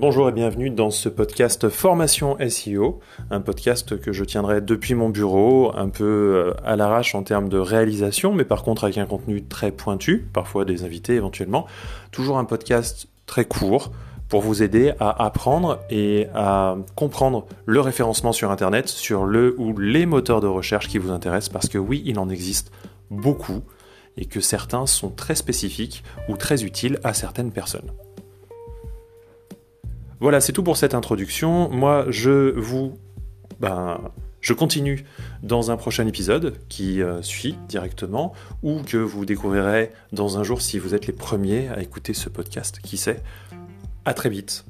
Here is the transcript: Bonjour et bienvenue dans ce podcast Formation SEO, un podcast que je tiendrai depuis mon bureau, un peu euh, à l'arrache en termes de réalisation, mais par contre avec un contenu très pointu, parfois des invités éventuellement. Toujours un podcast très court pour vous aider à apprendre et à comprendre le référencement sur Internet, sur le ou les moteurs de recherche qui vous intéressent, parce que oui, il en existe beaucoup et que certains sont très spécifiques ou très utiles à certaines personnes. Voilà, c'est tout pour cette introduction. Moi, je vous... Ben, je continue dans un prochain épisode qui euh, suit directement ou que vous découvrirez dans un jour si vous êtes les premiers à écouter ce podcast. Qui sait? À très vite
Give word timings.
Bonjour 0.00 0.28
et 0.28 0.32
bienvenue 0.32 0.70
dans 0.70 0.92
ce 0.92 1.08
podcast 1.08 1.68
Formation 1.68 2.36
SEO, 2.48 3.00
un 3.32 3.40
podcast 3.40 4.00
que 4.00 4.12
je 4.12 4.22
tiendrai 4.22 4.60
depuis 4.60 4.94
mon 4.94 5.08
bureau, 5.08 5.72
un 5.74 5.88
peu 5.88 6.04
euh, 6.04 6.54
à 6.64 6.76
l'arrache 6.76 7.16
en 7.16 7.24
termes 7.24 7.48
de 7.48 7.58
réalisation, 7.58 8.32
mais 8.32 8.44
par 8.44 8.62
contre 8.62 8.84
avec 8.84 8.96
un 8.98 9.06
contenu 9.06 9.42
très 9.42 9.72
pointu, 9.72 10.24
parfois 10.32 10.64
des 10.64 10.84
invités 10.84 11.16
éventuellement. 11.16 11.66
Toujours 12.12 12.38
un 12.38 12.44
podcast 12.44 13.08
très 13.26 13.44
court 13.44 13.90
pour 14.28 14.40
vous 14.40 14.62
aider 14.62 14.92
à 15.00 15.24
apprendre 15.24 15.80
et 15.90 16.28
à 16.32 16.76
comprendre 16.94 17.46
le 17.66 17.80
référencement 17.80 18.30
sur 18.30 18.52
Internet, 18.52 18.86
sur 18.86 19.24
le 19.24 19.56
ou 19.58 19.76
les 19.76 20.06
moteurs 20.06 20.40
de 20.40 20.46
recherche 20.46 20.86
qui 20.86 20.98
vous 20.98 21.10
intéressent, 21.10 21.52
parce 21.52 21.68
que 21.68 21.76
oui, 21.76 22.04
il 22.06 22.20
en 22.20 22.28
existe 22.28 22.70
beaucoup 23.10 23.62
et 24.16 24.26
que 24.26 24.38
certains 24.38 24.86
sont 24.86 25.10
très 25.10 25.34
spécifiques 25.34 26.04
ou 26.28 26.36
très 26.36 26.62
utiles 26.62 27.00
à 27.02 27.14
certaines 27.14 27.50
personnes. 27.50 27.90
Voilà, 30.20 30.40
c'est 30.40 30.52
tout 30.52 30.62
pour 30.62 30.76
cette 30.76 30.94
introduction. 30.94 31.68
Moi, 31.70 32.06
je 32.08 32.52
vous... 32.58 32.98
Ben, 33.60 34.00
je 34.40 34.52
continue 34.52 35.04
dans 35.42 35.70
un 35.70 35.76
prochain 35.76 36.06
épisode 36.06 36.54
qui 36.68 37.02
euh, 37.02 37.22
suit 37.22 37.56
directement 37.68 38.32
ou 38.62 38.82
que 38.82 38.96
vous 38.96 39.24
découvrirez 39.24 39.90
dans 40.12 40.38
un 40.38 40.44
jour 40.44 40.62
si 40.62 40.78
vous 40.78 40.94
êtes 40.94 41.06
les 41.06 41.12
premiers 41.12 41.68
à 41.68 41.80
écouter 41.80 42.14
ce 42.14 42.28
podcast. 42.28 42.78
Qui 42.82 42.96
sait? 42.96 43.20
À 44.04 44.14
très 44.14 44.30
vite 44.30 44.64